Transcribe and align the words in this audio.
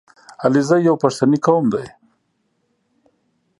•علیزي 0.45 0.77
یو 0.87 0.95
پښتني 1.03 1.37
قوم 1.45 1.65
دی. 1.73 1.87